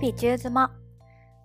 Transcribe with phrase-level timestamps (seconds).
[0.00, 0.72] 々中妻。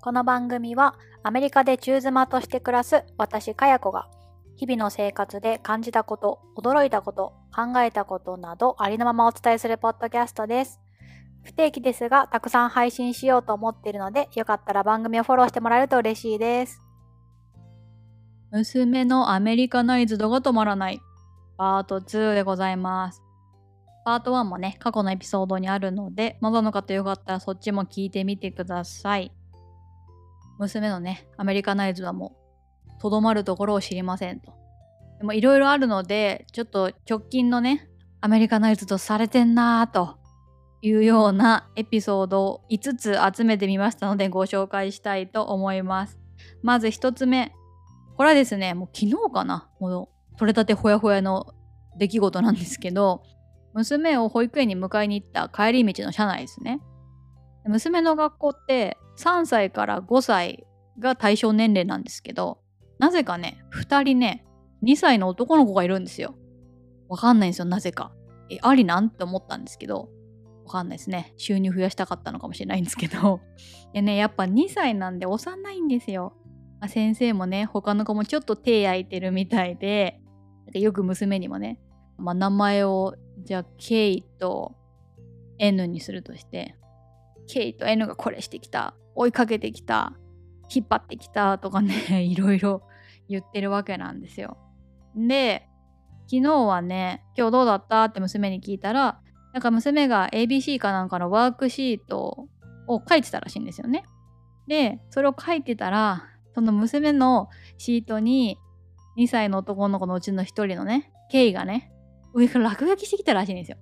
[0.01, 4.07] この番組はアメリカで中妻として暮らす私かや子が
[4.55, 10.79] 日々の生活で感じたこと、驚いたこと、考えたことなどありのままお伝えするポッドキャストです。
[11.43, 16.81] 不定期ですが、たくさん配信しようと思っているので、よかったら番組をフォローしてもらえると嬉しいです。
[18.51, 21.01] 娘のアメリカナイズドが止まらない。
[21.57, 23.24] パート2でございます。
[24.05, 29.31] パート1もね、過去のエピソードにあるので、まだの方よかったらそっちも聞いてみてください。
[30.59, 32.37] 娘のね、アメリカナイズはも
[32.87, 34.53] う、とどまるところを知りませんと。
[35.17, 37.89] でもいろいろあるので、ちょっと直近のね、
[38.21, 40.17] アメリカナイズとされてんなーと
[40.83, 46.19] いうようなエピソードを5つ集めてみましたのでご紹介したいと思います。
[46.61, 47.53] まず1つ目。
[48.17, 51.55] これはですね、もう昨日かなもう取れたてほやほやの
[51.97, 53.23] 出来事なんですけど、
[53.75, 56.81] 娘を保育園に迎えに行った帰り道の車内ですね。
[57.67, 60.65] 娘の学校って3歳から5歳
[60.97, 62.59] が対象年齢なんですけど、
[62.99, 64.45] なぜかね、2人ね、
[64.83, 66.35] 2歳の男の子がいるんですよ。
[67.09, 68.13] わかんないんですよ、なぜか。
[68.49, 70.09] え、ありなんって思ったんですけど、
[70.65, 71.33] わかんないですね。
[71.35, 73.41] 収入増やしたかったのかもしれないんですけど。
[73.93, 76.33] でね、やっぱ2歳なんで幼いんですよ。
[76.79, 80.21] まあ、先生もね、他の子もちょっと手焼いてるみたいで、
[80.73, 81.79] よく娘にもね、
[82.17, 83.15] まあ、名前を
[83.45, 84.75] じゃあ K と
[85.59, 86.75] N にするとして、
[87.47, 90.13] K と N がこれしてきた、追いかけてきた、
[90.73, 92.81] 引っ張ってきたとかね、 いろいろ
[93.29, 94.57] 言ってるわけなんですよ。
[95.15, 95.67] で、
[96.27, 99.21] 昨日はね、今日どうだったって娘に聞いたら、
[99.53, 102.47] なんか娘が ABC かなんかのワークシート
[102.87, 104.03] を書いてたらしいんですよね。
[104.67, 108.57] で、それを書いてたら、その娘のシートに
[109.17, 111.91] 2歳の男の子のうちの1人のね、ケイがね、
[112.35, 113.77] 上から落書きしてきたらしいんですよ。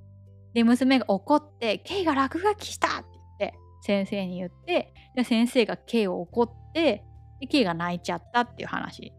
[0.53, 3.05] で、娘が怒って、ケイが落書きしたって
[3.39, 7.03] 言って、先生に言って、で先生がケイを怒って、
[7.41, 9.11] でケイが泣いちゃったっていう話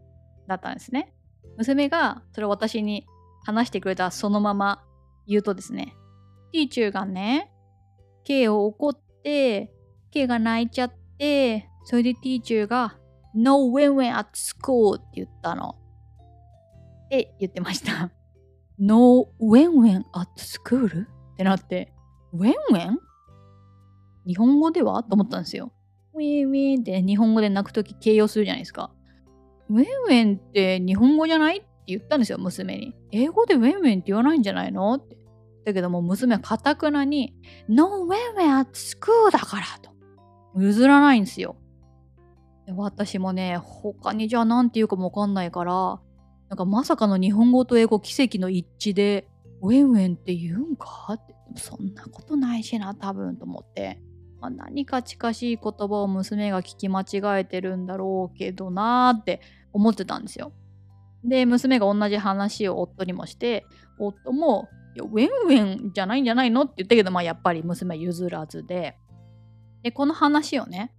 [0.47, 1.13] だったんですね。
[1.57, 3.05] 娘がそれを私に
[3.43, 4.83] 話してくれたそのまま
[5.27, 5.93] 言うとですね、
[6.53, 7.51] ティーチューがね、
[8.23, 9.73] K を怒って、
[10.11, 12.97] K が泣いちゃって、それでティーチューが
[13.35, 15.75] No win-win at school って言ったの。
[17.05, 18.14] って言ってました。
[18.79, 21.07] No win-win at school?
[21.33, 21.93] ってなって、
[22.33, 22.97] win-win?
[24.27, 25.03] 日本語では？
[25.03, 25.71] と思ったんですよ。
[26.13, 28.91] ウィンウィンって日本語で泣くとき形容するじゃないですか。
[29.69, 31.57] ウェンウェンって日本語じゃない？
[31.57, 32.95] って言ったんですよ、娘に。
[33.11, 34.93] 英語でウェンウェンって言わないんじゃないの？
[34.93, 35.17] って。
[35.65, 37.35] だけども娘はかたくなに
[37.67, 39.91] No when we're at school だからと
[40.55, 41.57] 譲らないんですよ。
[42.75, 45.99] 私もね他にじゃあ何て言うかもわかんないから
[46.49, 49.27] なんかまさかの日本語と英語奇跡の一致で
[49.61, 53.99] ウェンウェンって言うんかってそんなことないしな多分と思って、
[54.39, 59.41] まあ、何か近しい言葉を娘が聞き間違えてるんだろうけどなーって
[59.73, 60.51] 思ってたんですよ。
[61.23, 63.65] で娘が同じ話を夫にもして
[63.97, 68.97] 夫もいや、ウェンウェンじゃないんじゃないのって言ったけど、まあ、やっぱり娘譲らずで。
[69.83, 70.93] で、この話をね、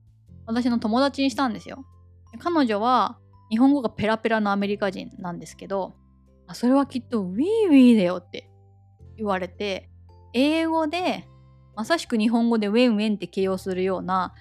[0.44, 1.84] 私の友達にしたんですよ。
[2.38, 3.18] 彼女は
[3.50, 5.94] 日本語がペラペラのアメリカ人なんですけど、
[6.52, 8.50] それはきっとウィーウィーだよって
[9.16, 9.90] 言われて、
[10.32, 11.28] 英語で
[11.74, 14.34] まさしく日本語でウェンウェンって形容するような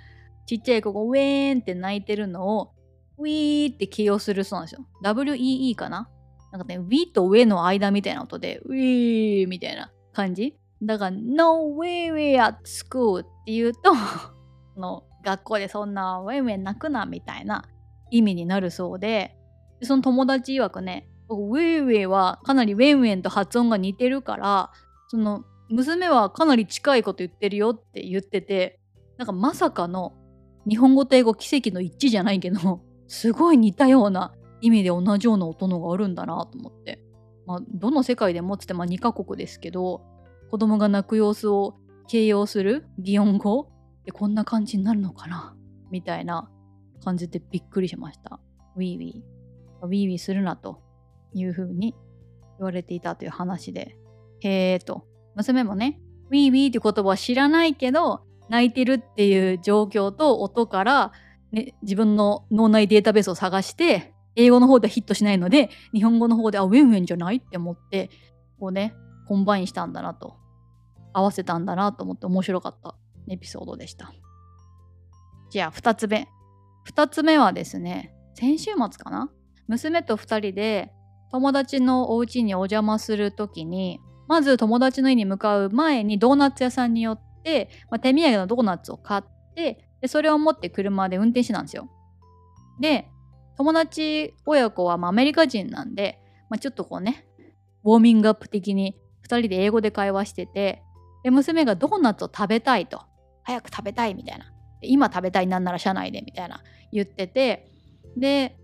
[0.45, 2.73] ちっちゃい子がウェーンって泣いてるのを
[3.17, 4.85] ウィーって形容するそうなんですよ。
[5.03, 6.09] WEE かな？
[6.51, 10.57] なんかね、ウィと上の間みたいな音で、ウィーみたいな感じ。
[10.81, 13.93] だから、No way way at school って言うと
[14.79, 17.65] の学校でそんなウェイウェイ泣くなみたいな
[18.17, 19.35] 意味になるそうで、
[19.81, 24.71] その友達曰くね、ウェイウェイはかなりウェイウェイと発音が似てるから、
[25.07, 28.79] その娘はかなり近いこと言ってるよって言ってて、
[29.17, 30.13] なんかまさかの
[30.67, 37.01] 日本語と英語奇跡の一致じゃないけど、すごい似たような意味で同じような音のがあるんだなと思って。
[37.45, 40.01] まあ、どの世界でもつって、まあ、2カ国ですけど
[40.49, 41.75] 子供が泣く様子を
[42.07, 43.59] 形容する擬音語？
[44.01, 45.55] ってこんな感じになるのかな？
[45.91, 46.49] みたいな
[47.05, 48.39] 感じでびっくりしました。
[48.75, 49.21] ウィーウィー。
[49.83, 50.81] ウィーウィーするなと
[51.33, 51.95] いうふうに
[52.57, 53.95] 言われていたという話で。
[54.41, 55.05] へえと。
[55.35, 61.11] 娘もね、ウィーウィーって言葉は知らないけど泣いてるっていう状況と音から、
[61.51, 68.09] ね、自分の脳内データベースを探して英語の方ではヒットしないので、日本語の方で、あ、ウェンウェンじゃないって思って、
[68.59, 68.93] こうね、
[69.27, 70.35] combine したんだなと、
[71.13, 72.95] 合わせたんだなと思って面白かった
[73.29, 74.13] エピソードでした。
[75.49, 76.27] じゃあ、2つ目。
[76.87, 79.31] 2つ目はですね、先週末かな？
[79.67, 80.91] 娘と2人で
[81.31, 89.23] 友達のお家にお邪魔する時に、まず友達の家に向かう前にドーナツ屋さんによって、まあ、手土産のドーナツを買っ
[89.55, 91.89] てそれを持って車で運転してたんですよ。
[92.79, 93.07] で
[93.57, 97.27] 友達親子はまアメリカ人なんで、まあ、ちょっとこうね
[97.83, 98.97] ウォーミングアップ的に
[99.27, 100.81] 2人で英語で会話してて
[101.23, 103.01] で娘がドーナツを食べたいと。
[103.43, 104.51] 早く食べたいみたいな。
[104.81, 107.69] 今食べたいなんなら車内でみたいな言ってて
[108.17, 108.57] で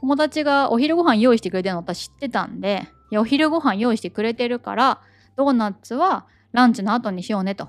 [0.00, 5.02] 友達がお昼ご飯用意してくれてるの私知ってたんでいやお昼ご飯用意してくれてるから
[5.36, 7.68] ドーナツはランチの後にしようねと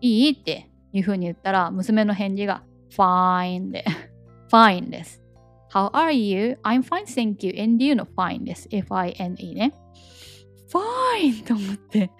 [0.00, 3.84] いいっていう風に言ったら娘の返事が fine で
[4.50, 5.22] fine です
[5.72, 6.58] How are you?
[6.64, 7.54] I'm fine, thank you.
[7.58, 8.68] And you の fine です。
[8.70, 9.72] F-I-N-E ね。
[10.70, 12.10] fine と思って。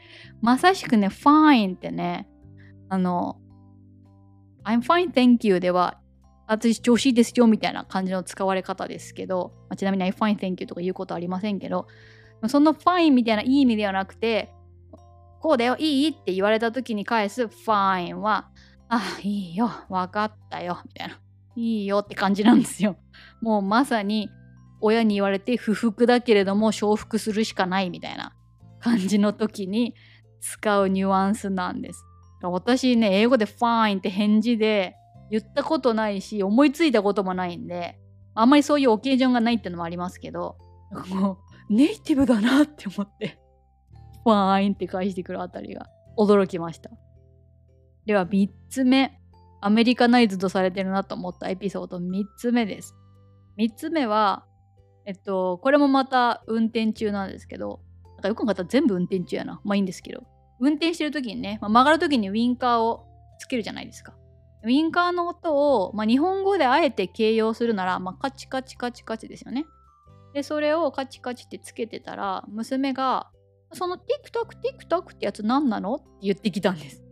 [0.41, 2.27] まさしくね、fine ってね、
[2.89, 3.37] あの、
[4.65, 5.99] I'm fine, thank you では、
[6.47, 11.87] 私調子いいですよみたいな感じの使われ方ですけど、まあ、ちなみに I'm fine, thank you とか言うことありませんけど、
[12.49, 14.53] その fine みたいないい意味ではなくて、
[15.41, 16.09] こうだよ、いい？
[16.11, 18.51] って言われた時に返す fine は、
[18.89, 21.19] あ、いいよ、わかったよ、みたいな。
[21.57, 22.97] いいよって感じなんですよ。
[23.41, 24.31] もうまさに
[24.81, 28.35] 親に言われて不服だけれども承服するしかないみたいな
[28.81, 29.95] 感じの時に
[30.41, 32.05] 使うニュアンスなんです。
[32.51, 34.97] 私ね、英語で fine って返事で
[35.31, 37.99] 言ったことないし、思いついたこともないんで、
[38.35, 40.57] あんまりそういうオケージョンがないってのもありますけど、
[41.09, 41.39] も
[41.71, 43.39] うネイティブだなって思って、
[44.25, 45.87] fine って返してくるあたりが
[46.17, 46.91] 驚きました。
[48.07, 49.19] では3つ目。
[49.65, 52.97] アメリカナイズドされてるなと思ったエピソード3つ目です。
[53.59, 54.45] 3つ目は、
[55.07, 57.81] えっと、これもまた運転中なんですけど、
[58.15, 59.61] なんかよく考えたら全部運転中やな。
[59.63, 60.25] まあいいんですけど、
[60.63, 63.05] 運転してる時にね、まあ、曲がる時にウィンカーを
[63.41, 64.15] つけるじゃないですか。
[64.63, 69.67] ウィンカーの音を、まあ、日本語であえて形容するなら、まあ、カチカチカチカチですよね。
[70.35, 73.29] で、それをカチカチってつけてたら、娘が、
[73.73, 74.57] その TikTok、
[74.89, 77.03] TikTok ってやつ何なのって言ってきたんです。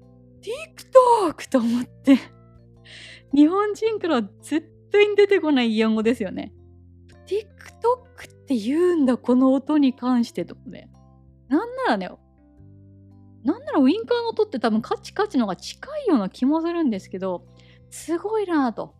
[1.26, 2.16] TikTok と思って
[3.34, 6.52] 日本人から絶対に出てこないイヤ語ですよね。
[7.26, 10.88] TikTok って言うんだ、この音に関してとかね。
[11.48, 12.10] なんならね、
[13.44, 17.46] なんならウィンカーの音って多分カチカチのが近いような気もするんですけど、
[17.90, 18.94] すごいなぁと。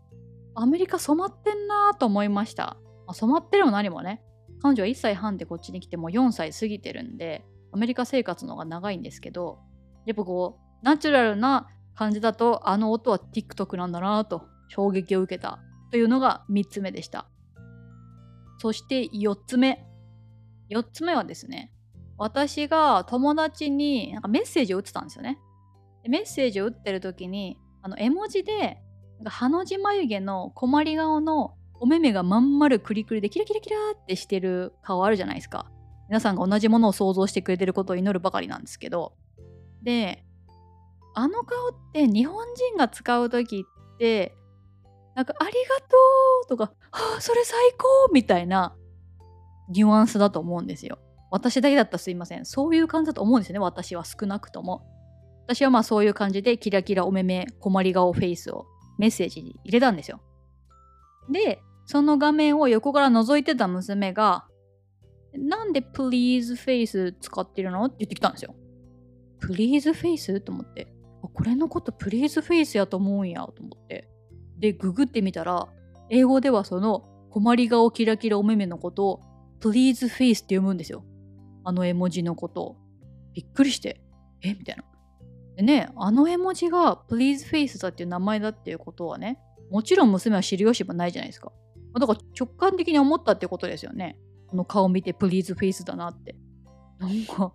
[0.54, 2.76] アメリカ染まってんなぁと思いました。
[3.06, 4.22] まあ、染まってるも何もね、
[4.62, 9.58] 彼女は1歳半でこっちに来てもう4歳過ぎてるんで、アメリカ生活の方が長いんですけど、
[10.06, 11.68] やっぱこう、ナチュラルな
[12.00, 15.58] 感じだとあの音は TikTok なんだなぁと衝撃を受けた
[15.90, 17.28] というのが3つ目でした
[18.58, 19.84] そして4つ目
[20.70, 21.72] 4つ目はですね
[22.20, 25.38] 私が友達になんかメッセージを打ってたんですよね。
[26.06, 28.76] メッセージを打ってる時にあの絵文字で
[29.24, 35.70] ハの字眉毛の困り顔のお目目がまん丸クリクリでキラキラキラってしてる顔あるじゃないですか。
[36.10, 39.14] 皆さんが同じものを想像してくれてることを祈るばかりなんですけど。
[39.82, 40.22] で
[41.14, 43.64] あの顔って日本人が使う時
[43.94, 44.36] って
[45.14, 45.96] なんか「ありがと
[46.44, 48.76] う」とか「はあそれ最高」みたいな
[49.70, 50.98] ニュアンスだと思うんですよ。
[51.30, 52.44] 私だけだったらすいません。
[52.44, 53.58] そういう感じだと思うんですよね。
[53.60, 54.82] 私は少なくとも。
[55.46, 58.66] 私はまあそういう感じでキラキラお目目困り顔フェイスを
[58.98, 60.20] メッセージに入れたんですよ。
[61.30, 64.46] で、その画面を横から覗いてた娘が
[65.32, 67.84] なんで please face 使ってるの？
[67.84, 68.54] って言ってきたんですよ。
[69.42, 70.40] please face?
[70.40, 70.92] と思って。
[71.32, 74.08] これのこと please face やと思うんやと思って
[74.58, 75.68] でググってみたら
[76.08, 79.20] 英語ではその困り顔キラキラお目目のことを
[79.60, 81.04] please face って読むんですよ
[81.64, 82.76] あの絵文字のことを。
[83.34, 84.00] びっくりして。
[84.42, 84.54] え？
[84.54, 84.84] みたいな。
[85.56, 89.38] でねあの絵文字が please face だっていう名前だっていうことはね
[89.70, 91.52] もちろん娘は知る由もないじゃないですか。
[91.98, 94.18] だから直感的に思ったってことですよね。
[94.48, 96.36] この顔見てプリーズフェイスだなって。
[96.98, 97.52] なんか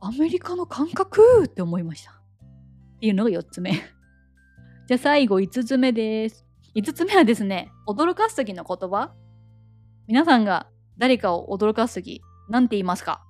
[0.00, 1.44] アメリカの感覚？
[1.44, 2.12] って思いました。
[2.12, 3.72] っていうのが4つ目。
[4.88, 6.46] じゃあ最後5つ目です。
[6.74, 9.12] 5つ目はですね、驚かす時の言葉。
[10.08, 10.68] 皆さんが
[10.98, 13.24] 誰かを驚かす時、何て言いますか？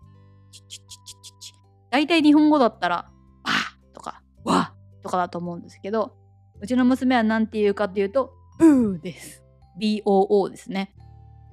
[1.90, 3.10] 大体日本語だったら、
[3.44, 6.16] バーとか、わとかだと思うんですけど、
[6.60, 9.42] うちの娘は何て言うかっていうと、ブーです。
[9.80, 10.94] BOO ですね。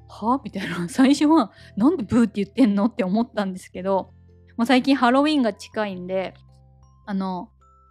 [0.07, 0.87] はみたいな。
[0.89, 4.11] 最初は、なんでブーって言ってんのって思ったんですけど、
[4.57, 6.33] まあ、最近ハロウィンが近いんで、
[7.05, 7.49] あの、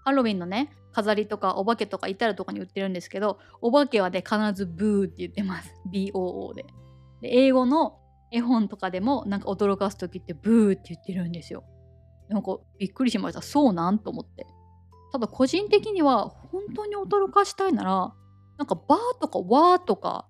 [0.08, 6.64] ハロウィンのね飾りとかお化けとか至るとこに売ってるんですけどお化けはね必ずブーって言ってます BOO で
[7.20, 7.98] で英語の
[8.30, 11.64] 絵本とかでもなんか驚かす時ってブーって言ってるんですよ。
[12.28, 13.42] なんかびっくりしました。
[13.42, 14.46] そうなんと思って。
[15.12, 18.12] ただ個人的には本当に驚かしたいなら
[18.58, 20.26] なんかバーとかワーとか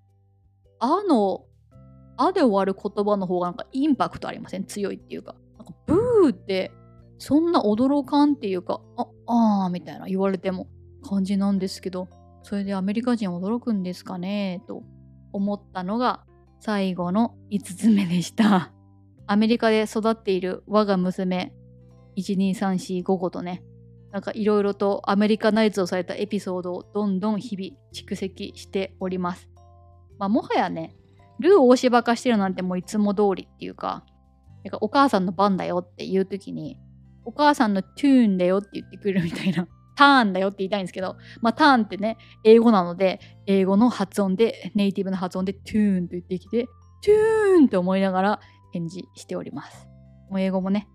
[0.79, 1.45] あの
[2.15, 4.65] あで終わる言葉の方がなんかインパクトありません？
[4.65, 5.35] 強いっていうか。
[5.57, 6.71] なんかブーって
[7.17, 10.67] そんな驚かんっていうか、あ、あーみたいな言われても
[11.03, 12.07] 感じなんですけど、
[12.43, 14.63] それでアメリカ人驚くんですかね？
[14.67, 14.83] と
[15.33, 16.23] 思ったのが
[16.59, 18.71] 最後の5つ目でした。
[19.27, 21.53] アメリカで育っている我が娘
[22.17, 23.63] 12345個とね
[24.11, 29.49] なんかいろいろとアメリカナイズをされたエピソードをどんどん日々蓄積しております。
[30.17, 30.95] まあ、もはやね、
[31.39, 34.03] ルー大芝化してるなんてもういつも通りっていうか、
[34.63, 36.79] なんかお母さんの番だよっていう時に、
[37.23, 39.67] お母さんのトゥーンだよって言ってくれるみたいな、
[39.99, 46.67] ターンだよって言いたいんですけど、まあターンってね、英語なので、英語の発音で、ネイティブの発音でトゥーンと言ってきて、
[47.03, 48.39] トゥーンって思いながら
[48.71, 49.89] 返事しております。
[50.29, 50.87] もう英語もね、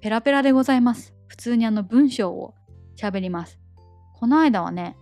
[0.00, 1.14] ペラペラでございます。
[1.28, 2.54] 普通にあの文章を
[3.00, 3.60] 喋ります。
[4.18, 4.96] この間はね、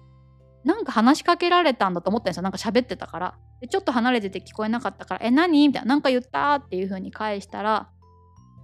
[0.67, 2.43] なんか話しかけられたんだと思ったんですよ。
[2.43, 3.39] なんか喋ってたから。
[3.63, 5.89] でちょっと離れてて聞こえなかったから、え、何みたいな。
[5.89, 7.89] なんか言ったっていう風に返したら、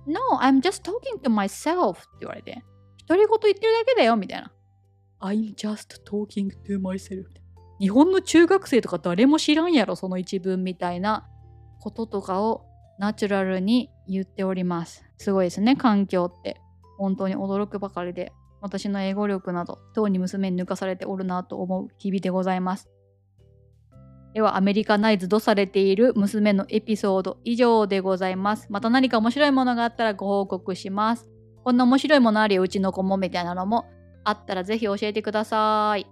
[0.07, 2.63] No, I'm just talking to myself って言われて、
[3.09, 4.53] 独り言言ってるだけだよみたいな。
[5.23, 7.27] I'm just talking to myself
[7.79, 11.27] 日本の中学生とか誰も知らんやろ、その一文みたいな
[11.81, 12.65] こととかを
[12.99, 15.05] ナチュラルに言っております。
[15.19, 16.61] すごいですね、環境って。
[16.99, 22.89] 本当に驚くばかりで私の英語力など、当に娘に抜かされておるなと思う日々でございます。
[24.35, 28.69] では、アメリカナイズドされている娘のエピソード以上でございます。
[28.71, 31.29] また何か面白いものがあったらご報告します。
[31.65, 33.87] こんな面白いものありうちの子もみたいなのも
[34.25, 36.07] あったらぜひ教えてください。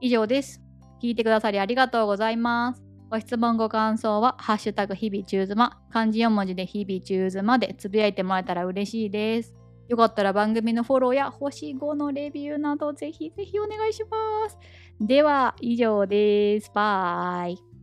[0.00, 0.62] 以上です。
[1.02, 2.82] 聞いてくださりありがとうございます。
[3.08, 9.54] ご質問ご感想は、ハッシュタグ日々中妻、漢字4文字で日々中妻でつぶやいてもらえたら嬉しいです。
[9.88, 14.58] よかったら番組のフォローや星5のレビューなどぜひぜひお願いします。
[15.00, 16.70] では以上です。
[16.74, 17.75] バイ。